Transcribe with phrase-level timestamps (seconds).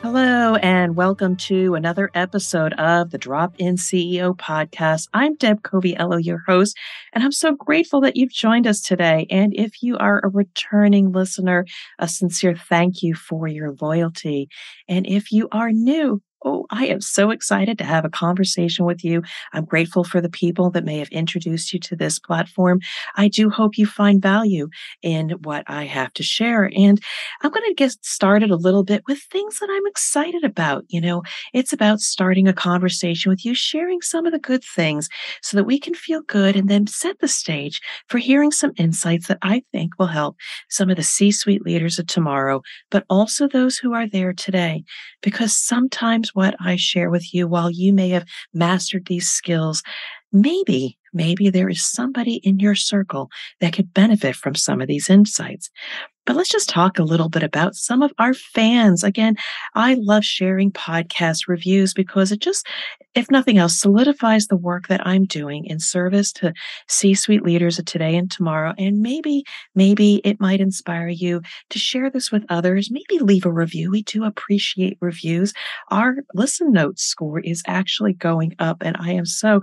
[0.00, 5.08] Hello, and welcome to another episode of the Drop In CEO podcast.
[5.12, 6.76] I'm Deb Coviello, your host,
[7.12, 9.26] and I'm so grateful that you've joined us today.
[9.28, 11.66] And if you are a returning listener,
[11.98, 14.48] a sincere thank you for your loyalty.
[14.88, 19.02] And if you are new, Oh, I am so excited to have a conversation with
[19.02, 19.22] you.
[19.52, 22.78] I'm grateful for the people that may have introduced you to this platform.
[23.16, 24.68] I do hope you find value
[25.02, 26.70] in what I have to share.
[26.76, 27.02] And
[27.42, 30.84] I'm going to get started a little bit with things that I'm excited about.
[30.88, 35.08] You know, it's about starting a conversation with you, sharing some of the good things
[35.42, 39.26] so that we can feel good and then set the stage for hearing some insights
[39.26, 40.36] that I think will help
[40.70, 42.62] some of the C suite leaders of tomorrow,
[42.92, 44.84] but also those who are there today.
[45.20, 49.82] Because sometimes what I share with you, while you may have mastered these skills,
[50.32, 55.10] maybe, maybe there is somebody in your circle that could benefit from some of these
[55.10, 55.70] insights.
[56.28, 59.02] But let's just talk a little bit about some of our fans.
[59.02, 59.36] Again,
[59.74, 62.66] I love sharing podcast reviews because it just,
[63.14, 66.52] if nothing else, solidifies the work that I'm doing in service to
[66.86, 68.74] C suite leaders of today and tomorrow.
[68.76, 69.42] And maybe,
[69.74, 72.90] maybe it might inspire you to share this with others.
[72.90, 73.90] Maybe leave a review.
[73.90, 75.54] We do appreciate reviews.
[75.90, 79.62] Our listen notes score is actually going up, and I am so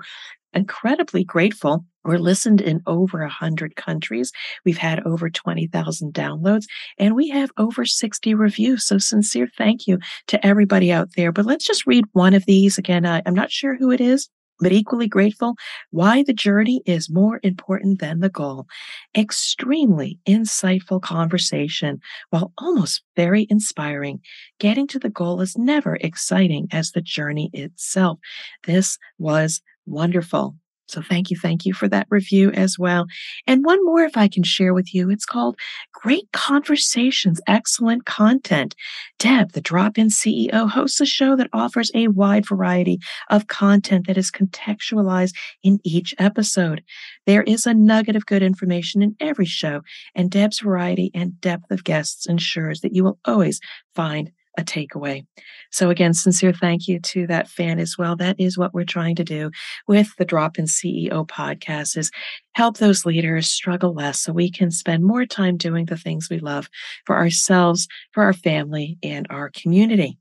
[0.56, 1.86] incredibly grateful.
[2.03, 4.31] We're listened in over 100 countries.
[4.64, 6.66] We've had over 20,000 downloads
[6.98, 8.86] and we have over 60 reviews.
[8.86, 11.31] So, sincere thank you to everybody out there.
[11.31, 12.78] But let's just read one of these.
[12.78, 14.30] Again, I'm not sure who it is,
[14.60, 15.55] but equally grateful
[15.92, 18.67] why the journey is more important than the goal.
[19.16, 21.99] Extremely insightful conversation
[22.30, 24.20] while almost very inspiring.
[24.60, 28.20] Getting to the goal is never exciting as the journey itself.
[28.65, 30.55] This was wonderful.
[30.87, 31.37] So thank you.
[31.37, 33.07] Thank you for that review as well.
[33.47, 35.57] And one more, if I can share with you, it's called
[35.93, 38.75] Great Conversations, Excellent Content.
[39.17, 44.07] Deb, the drop in CEO, hosts a show that offers a wide variety of content
[44.07, 46.83] that is contextualized in each episode.
[47.25, 49.81] There is a nugget of good information in every show,
[50.13, 53.59] and Deb's variety and depth of guests ensures that you will always
[53.95, 55.26] find a takeaway.
[55.71, 58.16] So again, sincere thank you to that fan as well.
[58.16, 59.52] That is what we're trying to do
[59.88, 62.11] with the Drop in CEO podcast is
[62.54, 66.39] help those leaders struggle less so we can spend more time doing the things we
[66.39, 66.70] love
[67.05, 70.17] for ourselves, for our family, and our community.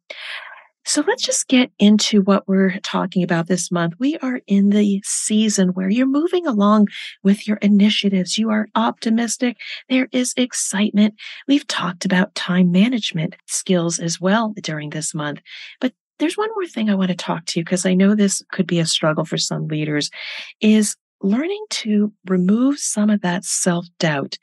[0.86, 3.94] So let's just get into what we're talking about this month.
[3.98, 6.88] We are in the season where you're moving along
[7.22, 8.36] with your initiatives.
[8.36, 9.56] You are optimistic.
[9.88, 11.14] There is excitement.
[11.48, 15.40] We've talked about time management skills as well during this month.
[15.80, 18.42] But there's one more thing I want to talk to you because I know this
[18.52, 20.10] could be a struggle for some leaders
[20.60, 24.36] is learning to remove some of that self doubt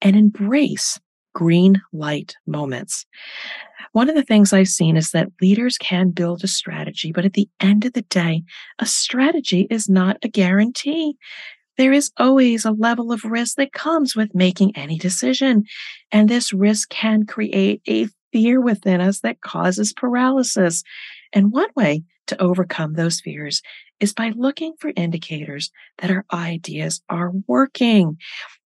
[0.00, 0.98] and embrace
[1.34, 3.06] green light moments.
[3.92, 7.34] One of the things I've seen is that leaders can build a strategy, but at
[7.34, 8.42] the end of the day,
[8.78, 11.16] a strategy is not a guarantee.
[11.78, 15.64] There is always a level of risk that comes with making any decision.
[16.10, 20.82] And this risk can create a fear within us that causes paralysis.
[21.32, 23.62] And one way to overcome those fears
[24.00, 28.16] is by looking for indicators that our ideas are working.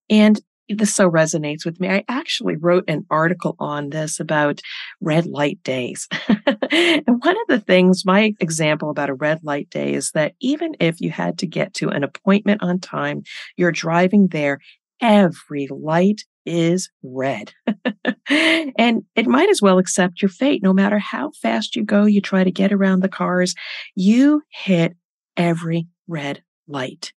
[0.09, 1.89] And this so resonates with me.
[1.89, 4.61] I actually wrote an article on this about
[5.01, 6.09] red light days.
[6.71, 10.75] and one of the things, my example about a red light day is that even
[10.81, 13.23] if you had to get to an appointment on time,
[13.57, 14.61] you're driving there,
[15.01, 17.53] every light is red.
[18.29, 20.63] and it might as well accept your fate.
[20.63, 23.55] No matter how fast you go, you try to get around the cars,
[23.95, 24.95] you hit
[25.37, 27.13] every red light.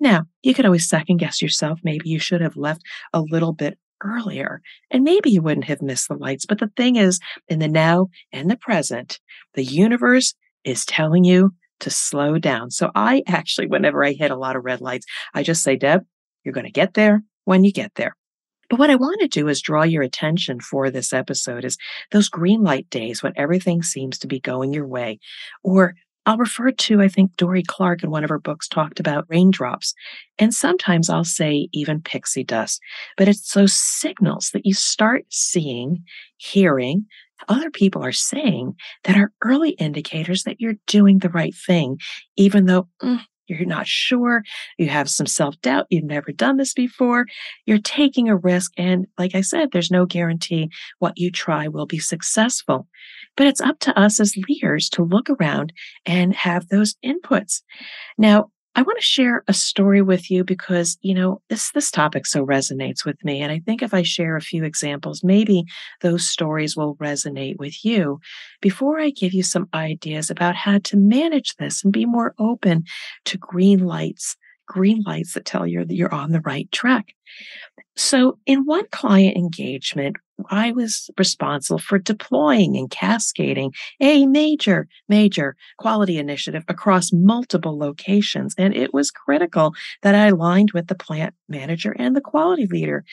[0.00, 1.78] Now, you could always second guess yourself.
[1.84, 2.82] Maybe you should have left
[3.12, 6.46] a little bit earlier and maybe you wouldn't have missed the lights.
[6.46, 9.20] But the thing is, in the now and the present,
[9.54, 12.70] the universe is telling you to slow down.
[12.70, 16.04] So I actually, whenever I hit a lot of red lights, I just say, Deb,
[16.44, 18.16] you're going to get there when you get there.
[18.68, 21.76] But what I want to do is draw your attention for this episode is
[22.12, 25.18] those green light days when everything seems to be going your way
[25.64, 25.94] or
[26.26, 29.94] I'll refer to, I think Dorie Clark in one of her books talked about raindrops.
[30.38, 32.80] And sometimes I'll say even pixie dust,
[33.16, 36.04] but it's those signals that you start seeing,
[36.36, 37.06] hearing,
[37.48, 38.74] other people are saying
[39.04, 41.98] that are early indicators that you're doing the right thing,
[42.36, 44.42] even though mm, you're not sure,
[44.78, 47.26] you have some self doubt, you've never done this before,
[47.66, 48.72] you're taking a risk.
[48.76, 52.86] And like I said, there's no guarantee what you try will be successful.
[53.40, 55.72] But it's up to us as leaders to look around
[56.04, 57.62] and have those inputs.
[58.18, 62.26] Now, I want to share a story with you because, you know, this this topic
[62.26, 65.64] so resonates with me and I think if I share a few examples, maybe
[66.02, 68.20] those stories will resonate with you
[68.60, 72.84] before I give you some ideas about how to manage this and be more open
[73.24, 74.36] to green lights,
[74.66, 77.14] green lights that tell you that you're on the right track.
[78.02, 80.16] So, in one client engagement,
[80.48, 88.54] I was responsible for deploying and cascading a major, major quality initiative across multiple locations.
[88.56, 93.04] And it was critical that I aligned with the plant manager and the quality leader.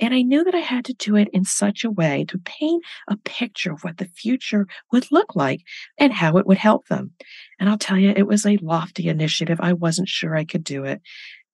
[0.00, 2.82] And I knew that I had to do it in such a way to paint
[3.08, 5.60] a picture of what the future would look like
[5.98, 7.10] and how it would help them.
[7.58, 9.60] And I'll tell you, it was a lofty initiative.
[9.60, 11.02] I wasn't sure I could do it,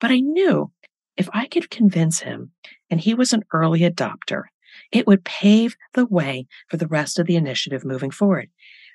[0.01, 0.71] but I knew
[1.17, 2.53] if I could convince him,
[2.91, 4.45] and he was an early adopter,
[4.93, 8.51] it would pave the way for the rest of the initiative moving forward.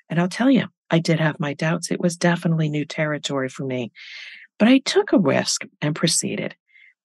[0.08, 1.90] And I'll tell you, I did have my doubts.
[1.90, 3.92] It was definitely new territory for me.
[4.58, 6.54] But I took a risk and proceeded.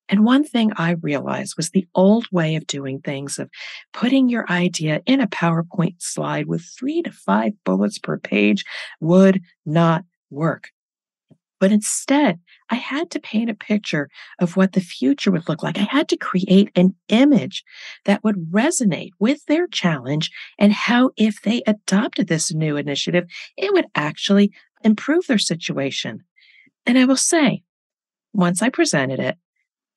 [0.10, 3.50] And one thing I realized was the old way of doing things of
[3.94, 8.64] putting your idea in a PowerPoint slide with three to five bullets per page
[9.02, 10.70] would not work.
[11.60, 12.40] But instead,
[12.70, 14.10] I had to paint a picture
[14.40, 15.78] of what the future would look like.
[15.78, 17.64] I had to create an image
[18.06, 23.26] that would resonate with their challenge and how, if they adopted this new initiative,
[23.58, 24.52] it would actually
[24.84, 26.24] improve their situation.
[26.86, 27.64] And I will say,
[28.34, 29.38] once I presented it,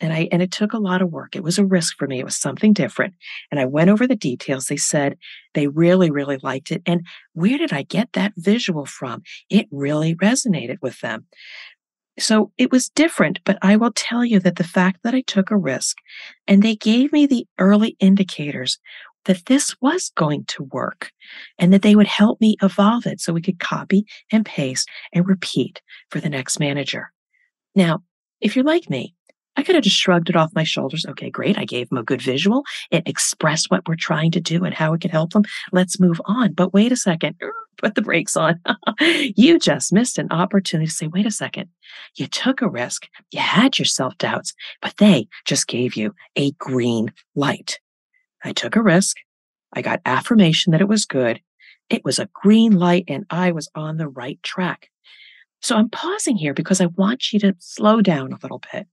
[0.00, 1.36] and I and it took a lot of work.
[1.36, 2.18] It was a risk for me.
[2.18, 3.14] It was something different.
[3.50, 4.66] And I went over the details.
[4.66, 5.16] They said
[5.54, 6.82] they really, really liked it.
[6.86, 9.22] And where did I get that visual from?
[9.48, 11.26] It really resonated with them.
[12.18, 15.50] So it was different, but I will tell you that the fact that I took
[15.50, 15.96] a risk
[16.46, 18.78] and they gave me the early indicators
[19.24, 21.12] that this was going to work
[21.58, 25.26] and that they would help me evolve it so we could copy and paste and
[25.26, 25.80] repeat
[26.10, 27.12] for the next manager.
[27.74, 28.02] Now,
[28.40, 29.14] if you're like me,
[29.60, 31.04] I could have just shrugged it off my shoulders.
[31.06, 31.58] Okay, great.
[31.58, 32.64] I gave them a good visual.
[32.90, 35.42] It expressed what we're trying to do and how it could help them.
[35.70, 36.54] Let's move on.
[36.54, 37.36] But wait a second.
[37.76, 38.58] Put the brakes on.
[39.00, 41.68] you just missed an opportunity to say, wait a second.
[42.16, 43.06] You took a risk.
[43.32, 47.80] You had your self doubts, but they just gave you a green light.
[48.42, 49.18] I took a risk.
[49.74, 51.38] I got affirmation that it was good.
[51.90, 54.88] It was a green light and I was on the right track.
[55.60, 58.86] So I'm pausing here because I want you to slow down a little bit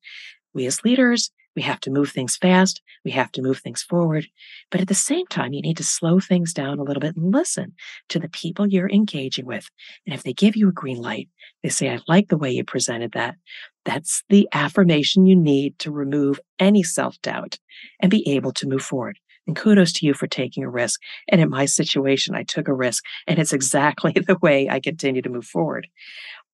[0.57, 2.81] we as leaders, we have to move things fast.
[3.03, 4.27] We have to move things forward.
[4.69, 7.33] But at the same time, you need to slow things down a little bit and
[7.33, 7.73] listen
[8.09, 9.67] to the people you're engaging with.
[10.05, 11.29] And if they give you a green light,
[11.63, 13.37] they say, I like the way you presented that.
[13.85, 17.57] That's the affirmation you need to remove any self doubt
[18.01, 19.17] and be able to move forward.
[19.47, 21.01] And kudos to you for taking a risk.
[21.29, 25.21] And in my situation, I took a risk and it's exactly the way I continue
[25.21, 25.87] to move forward.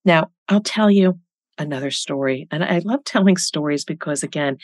[0.06, 1.20] Now, I'll tell you,
[1.58, 2.48] another story.
[2.52, 4.58] And I love telling stories because, again,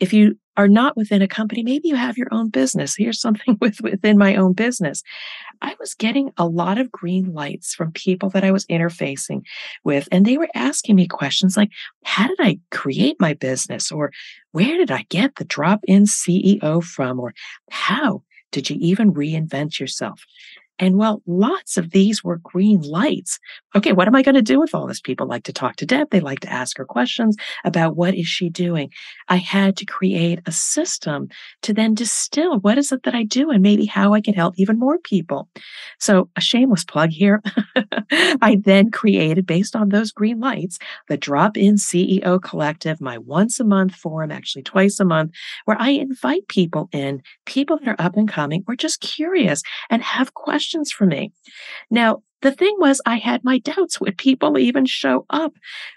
[0.00, 2.96] if you are not within a company, maybe you have your own business.
[2.96, 5.02] Here's something with within my own business.
[5.62, 9.42] I was getting a lot of green lights from people that I was interfacing
[9.84, 11.70] with, and they were asking me questions like,
[12.04, 13.92] how did I create my business?
[13.92, 14.10] Or
[14.50, 17.20] where did I get the drop in CEO from?
[17.20, 17.32] Or
[17.70, 20.24] how did you even reinvent yourself?
[20.78, 23.38] And well, lots of these were green lights.
[23.76, 25.00] Okay, what am I going to do with all this?
[25.00, 26.10] People like to talk to Deb.
[26.10, 28.90] They like to ask her questions about what is she doing.
[29.28, 31.28] I had to create a system
[31.62, 34.54] to then distill what is it that I do and maybe how I can help
[34.56, 35.48] even more people.
[36.00, 37.42] So a shameless plug here.
[38.40, 43.60] I then created based on those green lights, the drop in CEO collective, my once
[43.60, 45.32] a month forum, actually twice a month,
[45.64, 50.02] where I invite people in, people that are up and coming or just curious and
[50.02, 51.32] have questions questions for me.
[51.90, 55.52] Now, the thing was, I had my doubts would people even show up?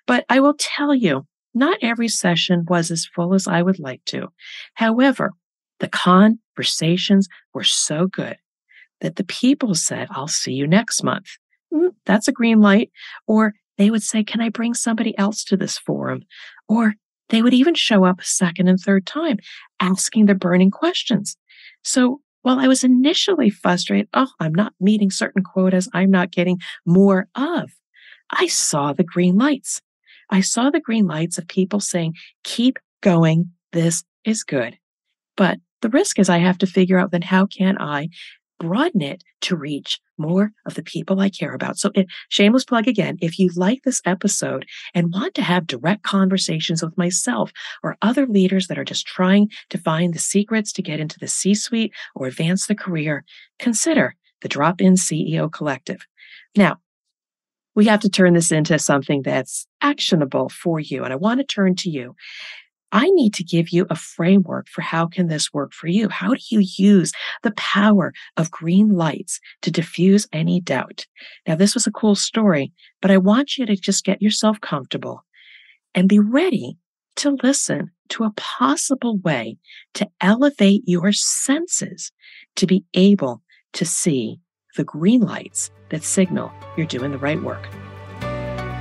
[0.07, 4.03] But I will tell you, not every session was as full as I would like
[4.05, 4.29] to.
[4.73, 5.33] However,
[5.79, 8.37] the conversations were so good
[9.01, 11.27] that the people said, I'll see you next month.
[11.71, 12.89] Mm, that's a green light.
[13.27, 16.23] Or they would say, Can I bring somebody else to this forum?
[16.67, 16.95] Or
[17.29, 19.37] they would even show up a second and third time
[19.79, 21.37] asking the burning questions.
[21.83, 24.07] So well, I was initially frustrated.
[24.13, 25.89] Oh, I'm not meeting certain quotas.
[25.93, 27.71] I'm not getting more of.
[28.29, 29.81] I saw the green lights.
[30.29, 33.51] I saw the green lights of people saying, keep going.
[33.73, 34.77] This is good.
[35.35, 38.09] But the risk is I have to figure out then how can I
[38.59, 41.77] broaden it to reach more of the people I care about.
[41.77, 46.03] So, it, shameless plug again, if you like this episode and want to have direct
[46.03, 47.51] conversations with myself
[47.83, 51.27] or other leaders that are just trying to find the secrets to get into the
[51.27, 53.23] C suite or advance the career,
[53.59, 56.05] consider the Drop In CEO Collective.
[56.55, 56.77] Now,
[57.75, 61.03] we have to turn this into something that's actionable for you.
[61.03, 62.15] And I want to turn to you.
[62.91, 66.07] I need to give you a framework for how can this work for you?
[66.09, 67.11] How do you use
[67.43, 71.05] the power of green lights to diffuse any doubt?
[71.47, 75.25] Now, this was a cool story, but I want you to just get yourself comfortable
[75.93, 76.77] and be ready
[77.17, 79.57] to listen to a possible way
[79.95, 82.11] to elevate your senses
[82.55, 83.41] to be able
[83.73, 84.39] to see
[84.75, 87.67] the green lights that signal you're doing the right work.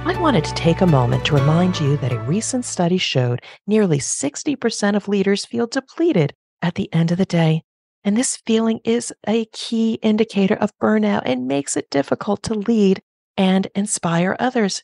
[0.06, 3.99] I wanted to take a moment to remind you that a recent study showed nearly
[3.99, 7.62] 60% of leaders feel depleted at the end of the day.
[8.04, 13.00] And this feeling is a key indicator of burnout and makes it difficult to lead
[13.38, 14.82] and inspire others.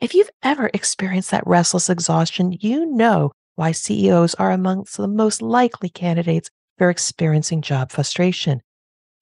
[0.00, 5.42] If you've ever experienced that restless exhaustion, you know why CEOs are amongst the most
[5.42, 6.48] likely candidates
[6.78, 8.62] for experiencing job frustration.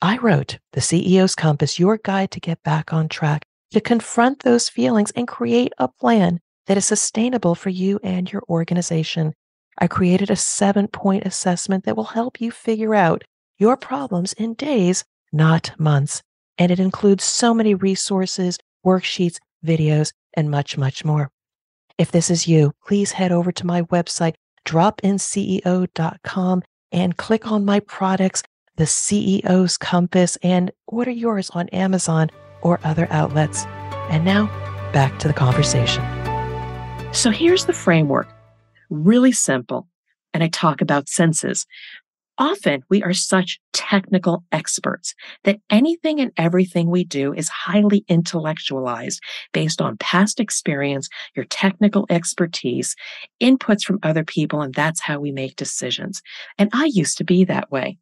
[0.00, 4.68] I wrote The CEO's Compass, your guide to get back on track to confront those
[4.68, 9.32] feelings and create a plan that is sustainable for you and your organization.
[9.78, 13.24] I created a seven point assessment that will help you figure out
[13.58, 16.22] your problems in days, not months.
[16.58, 21.30] And it includes so many resources, worksheets, videos, and much, much more.
[21.98, 24.34] If this is you, please head over to my website,
[24.66, 26.62] dropinceo.com,
[26.92, 28.42] and click on my products,
[28.76, 32.30] the CEO's Compass, and order yours on Amazon
[32.62, 33.64] or other outlets.
[34.11, 34.47] And now,
[34.93, 36.02] back to the conversation.
[37.12, 38.29] So here's the framework
[38.90, 39.87] really simple.
[40.35, 41.67] And I talk about senses.
[42.38, 45.14] Often we are such technical experts
[45.45, 49.21] that anything and everything we do is highly intellectualized
[49.52, 52.97] based on past experience, your technical expertise,
[53.43, 56.23] inputs from other people, and that's how we make decisions.
[56.57, 57.99] And I used to be that way.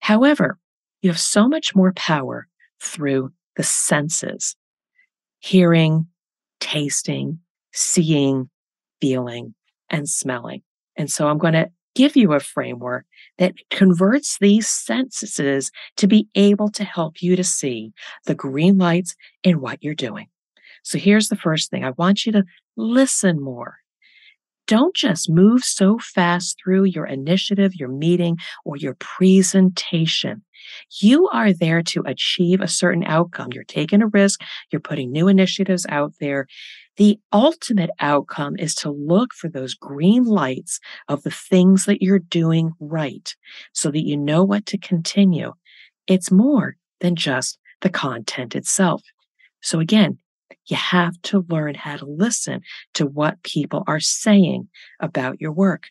[0.00, 0.58] However,
[1.00, 2.46] you have so much more power
[2.80, 4.56] through the senses
[5.40, 6.06] hearing,
[6.60, 7.38] tasting,
[7.72, 8.48] seeing,
[9.00, 9.54] feeling,
[9.90, 10.62] and smelling.
[10.96, 13.04] And so I'm going to give you a framework
[13.38, 17.92] that converts these senses to be able to help you to see
[18.24, 20.28] the green lights in what you're doing.
[20.82, 22.44] So here's the first thing I want you to
[22.76, 23.76] listen more.
[24.66, 30.42] Don't just move so fast through your initiative, your meeting, or your presentation.
[31.00, 33.50] You are there to achieve a certain outcome.
[33.52, 34.40] You're taking a risk.
[34.70, 36.46] You're putting new initiatives out there.
[36.96, 40.78] The ultimate outcome is to look for those green lights
[41.08, 43.34] of the things that you're doing right
[43.72, 45.52] so that you know what to continue.
[46.06, 49.02] It's more than just the content itself.
[49.60, 50.18] So again,
[50.66, 52.60] you have to learn how to listen
[52.94, 54.68] to what people are saying
[55.00, 55.88] about your work.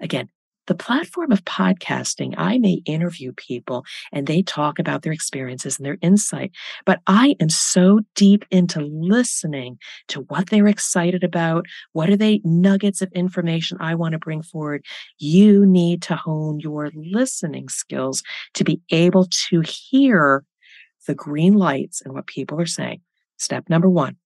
[0.00, 0.28] Again,
[0.68, 5.86] the platform of podcasting, I may interview people and they talk about their experiences and
[5.86, 6.52] their insight,
[6.84, 11.64] but I am so deep into listening to what they're excited about.
[11.92, 14.84] What are they nuggets of information I want to bring forward?
[15.16, 18.22] You need to hone your listening skills
[18.52, 20.44] to be able to hear
[21.06, 23.00] the green lights and what people are saying.
[23.38, 24.16] Step number one,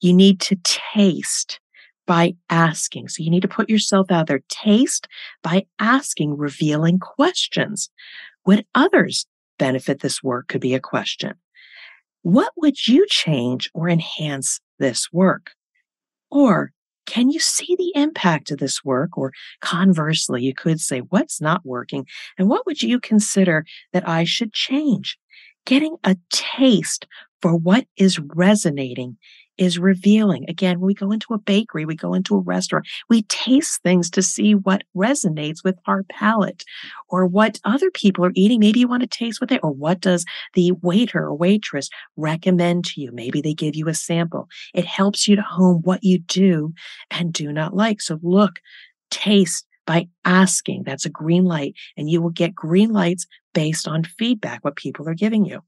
[0.00, 1.60] you need to taste
[2.06, 3.08] by asking.
[3.08, 4.40] So you need to put yourself out there.
[4.48, 5.08] Taste
[5.42, 7.88] by asking revealing questions.
[8.44, 9.26] Would others
[9.58, 11.34] benefit this work could be a question.
[12.22, 15.52] What would you change or enhance this work?
[16.30, 16.72] Or
[17.06, 19.16] can you see the impact of this work?
[19.16, 22.06] Or conversely, you could say, what's not working?
[22.38, 25.18] And what would you consider that I should change?
[25.66, 27.06] Getting a taste
[27.44, 29.18] for what is resonating
[29.58, 30.46] is revealing.
[30.48, 34.08] Again, when we go into a bakery, we go into a restaurant, we taste things
[34.12, 36.64] to see what resonates with our palate
[37.10, 38.60] or what other people are eating.
[38.60, 40.24] Maybe you want to taste what they, or what does
[40.54, 43.12] the waiter or waitress recommend to you?
[43.12, 44.48] Maybe they give you a sample.
[44.72, 46.72] It helps you to hone what you do
[47.10, 48.00] and do not like.
[48.00, 48.58] So look,
[49.10, 50.84] taste, by asking.
[50.84, 55.06] That's a green light, and you will get green lights based on feedback, what people
[55.06, 55.60] are giving you.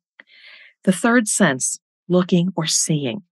[0.87, 1.79] The third sense,
[2.09, 3.23] looking or seeing.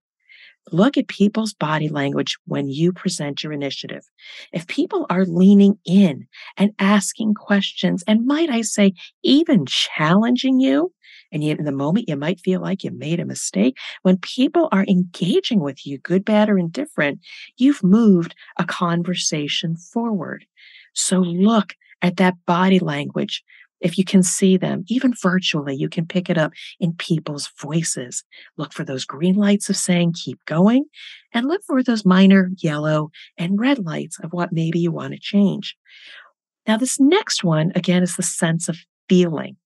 [0.71, 4.03] Look at people's body language when you present your initiative.
[4.51, 8.93] If people are leaning in and asking questions, and might I say,
[9.23, 10.91] even challenging you,
[11.31, 13.77] And yet, in the moment, you might feel like you made a mistake.
[14.03, 17.19] When people are engaging with you, good, bad, or indifferent,
[17.57, 20.45] you've moved a conversation forward.
[20.93, 23.43] So look at that body language.
[23.81, 28.23] If you can see them, even virtually, you can pick it up in people's voices.
[28.57, 30.85] Look for those green lights of saying, keep going,
[31.33, 35.19] and look for those minor yellow and red lights of what maybe you want to
[35.19, 35.75] change.
[36.67, 38.77] Now, this next one, again, is the sense of
[39.07, 39.57] feeling.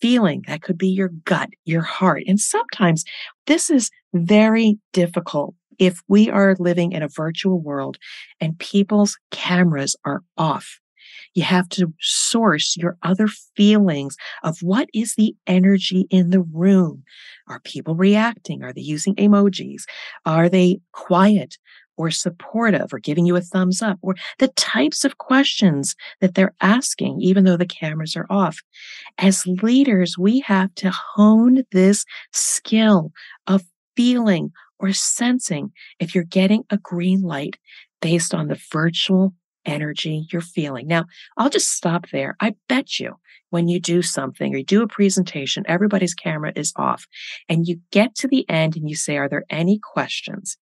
[0.00, 2.24] Feeling that could be your gut, your heart.
[2.26, 3.04] And sometimes
[3.46, 7.96] this is very difficult if we are living in a virtual world
[8.40, 10.80] and people's cameras are off.
[11.34, 17.02] You have to source your other feelings of what is the energy in the room.
[17.48, 18.62] Are people reacting?
[18.62, 19.82] Are they using emojis?
[20.24, 21.58] Are they quiet?
[21.96, 26.54] or supportive or giving you a thumbs up or the types of questions that they're
[26.60, 28.58] asking, even though the cameras are off.
[29.18, 33.12] As leaders, we have to hone this skill
[33.46, 33.62] of
[33.96, 37.56] feeling or sensing if you're getting a green light
[38.00, 39.34] based on the virtual
[39.66, 40.86] energy you're feeling.
[40.86, 41.06] Now,
[41.36, 42.36] I'll just stop there.
[42.40, 43.16] I bet you
[43.50, 47.06] when you do something or you do a presentation, everybody's camera is off
[47.48, 50.56] and you get to the end and you say, Are there any questions?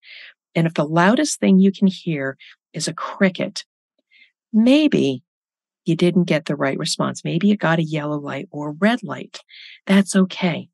[0.55, 2.37] And if the loudest thing you can hear
[2.73, 3.65] is a cricket,
[4.51, 5.23] maybe
[5.85, 7.23] you didn't get the right response.
[7.23, 9.39] Maybe you got a yellow light or red light.
[9.85, 10.69] That's okay.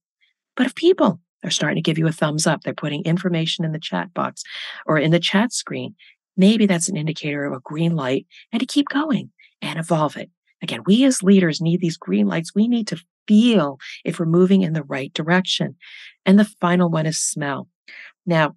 [0.55, 3.71] But if people are starting to give you a thumbs up, they're putting information in
[3.71, 4.43] the chat box
[4.85, 5.95] or in the chat screen,
[6.39, 9.29] maybe that's an indicator of a green light and to keep going
[9.61, 10.31] and evolve it.
[10.63, 12.55] Again, we as leaders need these green lights.
[12.55, 15.75] We need to feel if we're moving in the right direction.
[16.25, 17.67] And the final one is smell.
[18.25, 18.55] Now,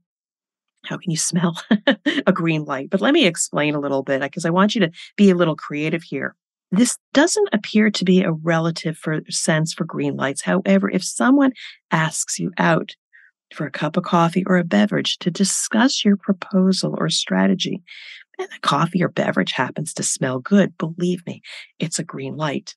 [0.85, 1.61] how can you smell
[2.27, 2.89] a green light?
[2.91, 5.37] But let me explain a little bit uh, because I want you to be a
[5.37, 6.35] little creative here.
[6.71, 10.43] This doesn't appear to be a relative for sense for green lights.
[10.43, 11.53] However, if someone
[11.91, 12.97] asks you out
[13.53, 17.83] for a cup of coffee or a beverage to discuss your proposal or strategy,
[18.39, 21.43] and the coffee or beverage happens to smell good, believe me,
[21.79, 22.75] it's a green light.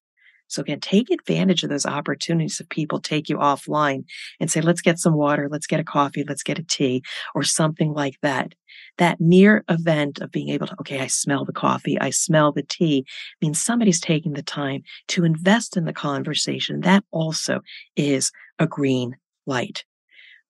[0.48, 4.05] So again, take advantage of those opportunities if people take you offline
[4.39, 7.41] and say, let's get some water, let's get a coffee, let's get a tea, or
[7.41, 8.54] something like that.
[8.97, 12.62] That mere event of being able to, okay, I smell the coffee, I smell the
[12.62, 13.06] tea,
[13.41, 16.82] means somebody's taking the time to invest in the conversation.
[16.82, 17.62] That also
[17.95, 19.15] is a green
[19.47, 19.84] light.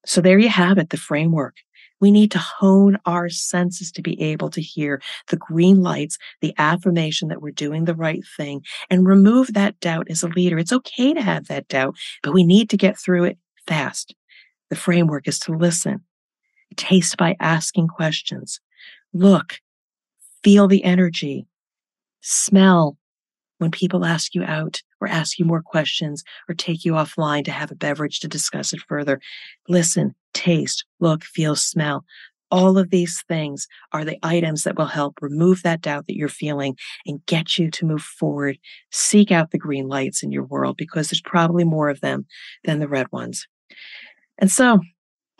[0.05, 1.57] So there you have it, the framework.
[2.01, 6.53] We need to hone our senses to be able to hear the green lights, the
[6.57, 10.59] affirmation that we're doing the right thing, and remove that doubt as a leader.
[10.59, 14.13] It's okay to have that doubt, but we need to get through it fast.
[14.69, 16.03] The framework is to listen,
[16.75, 18.59] taste by asking questions,
[19.13, 19.59] look,
[20.43, 21.47] feel the energy,
[22.21, 22.97] smell
[23.57, 27.51] when people ask you out or ask you more questions or take you offline to
[27.51, 29.19] have a beverage to discuss it further.
[29.67, 32.03] Listen, taste, look, feel, smell.
[32.51, 36.29] All of these things are the items that will help remove that doubt that you're
[36.29, 38.57] feeling and get you to move forward.
[38.91, 42.25] Seek out the green lights in your world because there's probably more of them
[42.63, 43.47] than the red ones.
[44.37, 44.79] And so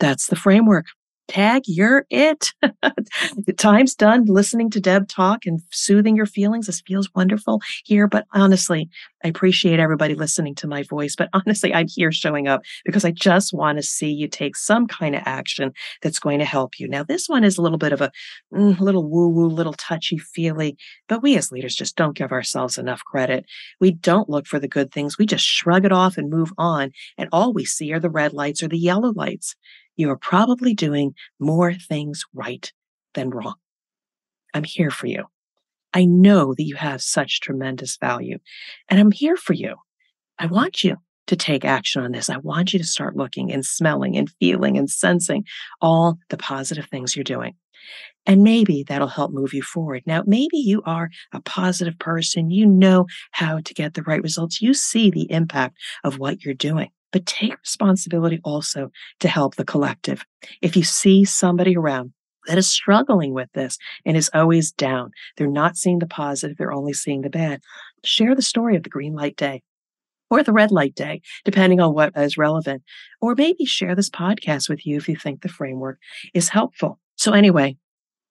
[0.00, 0.86] that's the framework.
[1.28, 2.52] Tag, you're it.
[2.62, 6.66] the time's done listening to Deb talk and soothing your feelings.
[6.66, 8.06] This feels wonderful here.
[8.06, 8.88] But honestly,
[9.24, 11.16] I appreciate everybody listening to my voice.
[11.16, 14.86] But honestly, I'm here showing up because I just want to see you take some
[14.86, 16.86] kind of action that's going to help you.
[16.86, 18.12] Now, this one is a little bit of a
[18.54, 20.76] mm, little woo woo, little touchy feely,
[21.08, 23.46] but we as leaders just don't give ourselves enough credit.
[23.80, 25.18] We don't look for the good things.
[25.18, 26.92] We just shrug it off and move on.
[27.18, 29.56] And all we see are the red lights or the yellow lights
[29.96, 32.72] you are probably doing more things right
[33.14, 33.56] than wrong.
[34.54, 35.24] I'm here for you.
[35.92, 38.38] I know that you have such tremendous value,
[38.88, 39.76] and I'm here for you.
[40.38, 42.30] I want you to take action on this.
[42.30, 45.44] I want you to start looking and smelling and feeling and sensing
[45.80, 47.54] all the positive things you're doing.
[48.26, 50.02] And maybe that'll help move you forward.
[50.06, 52.50] Now, maybe you are a positive person.
[52.50, 54.60] You know how to get the right results.
[54.60, 58.90] You see the impact of what you're doing but take responsibility also
[59.20, 60.24] to help the collective.
[60.62, 62.12] If you see somebody around
[62.46, 66.72] that is struggling with this and is always down, they're not seeing the positive, they're
[66.72, 67.60] only seeing the bad,
[68.04, 69.62] share the story of the green light day
[70.30, 72.82] or the red light day, depending on what is relevant.
[73.20, 75.98] Or maybe share this podcast with you if you think the framework
[76.34, 76.98] is helpful.
[77.16, 77.76] So, anyway,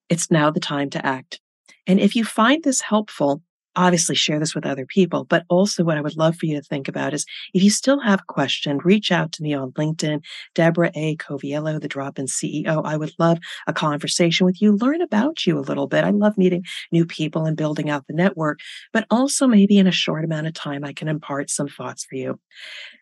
[0.10, 1.40] it's now the time to act.
[1.88, 3.42] And if you find this helpful,
[3.76, 5.26] obviously share this with other people.
[5.26, 8.00] But also, what I would love for you to think about is if you still
[8.00, 11.16] have a question, reach out to me on LinkedIn, Deborah A.
[11.18, 12.82] Coviello, the Drop In CEO.
[12.86, 16.04] I would love a conversation with you, learn about you a little bit.
[16.04, 18.60] I love meeting new people and building out the network,
[18.94, 22.16] but also maybe in a short amount of time, I can impart some thoughts for
[22.16, 22.40] you.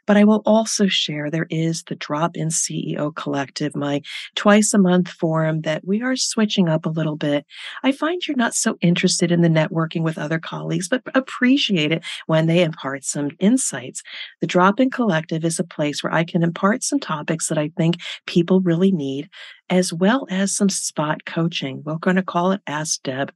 [0.05, 4.01] But I will also share there is the Drop In CEO Collective, my
[4.35, 7.45] twice a month forum that we are switching up a little bit.
[7.83, 12.03] I find you're not so interested in the networking with other colleagues, but appreciate it
[12.27, 14.03] when they impart some insights.
[14.41, 17.71] The Drop In Collective is a place where I can impart some topics that I
[17.77, 19.29] think people really need,
[19.69, 21.81] as well as some spot coaching.
[21.85, 23.31] We're going to call it Ask Deb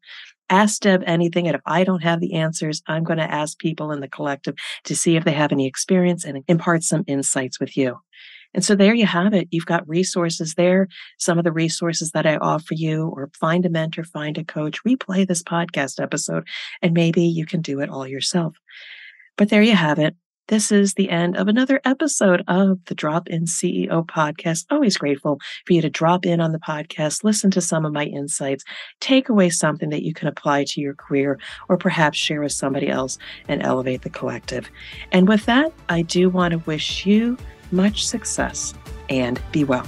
[0.49, 1.47] ask Deb anything.
[1.47, 4.55] And if I don't have the answers, I'm going to ask people in the collective
[4.85, 7.97] to see if they have any experience and impart some insights with you.
[8.53, 9.49] And so there you have it.
[9.51, 10.87] You've got resources there.
[11.19, 14.83] Some of the resources that I offer you, or find a mentor, find a coach,
[14.83, 16.47] replay this podcast episode,
[16.81, 18.55] and maybe you can do it all yourself.
[19.37, 20.15] But there you have it.
[20.47, 24.65] This is the end of another episode of the Drop In CEO podcast.
[24.71, 28.05] Always grateful for you to drop in on the podcast, listen to some of my
[28.05, 28.63] insights,
[29.01, 32.87] take away something that you can apply to your career, or perhaps share with somebody
[32.87, 33.17] else
[33.49, 34.71] and elevate the collective.
[35.11, 37.37] And with that, I do want to wish you
[37.71, 38.73] much success
[39.09, 39.85] and be well.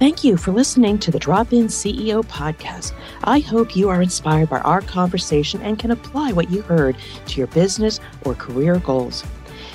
[0.00, 2.92] Thank you for listening to the Drop In CEO podcast.
[3.22, 7.38] I hope you are inspired by our conversation and can apply what you heard to
[7.38, 9.22] your business or career goals.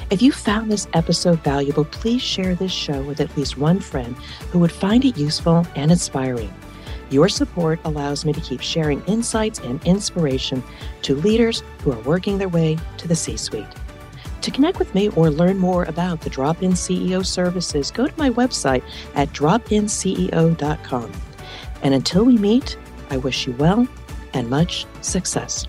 [0.09, 4.15] If you found this episode valuable, please share this show with at least one friend
[4.51, 6.53] who would find it useful and inspiring.
[7.09, 10.63] Your support allows me to keep sharing insights and inspiration
[11.01, 13.67] to leaders who are working their way to the C suite.
[14.41, 18.17] To connect with me or learn more about the Drop In CEO services, go to
[18.17, 18.83] my website
[19.15, 21.11] at dropinceo.com.
[21.81, 22.77] And until we meet,
[23.09, 23.85] I wish you well
[24.33, 25.67] and much success.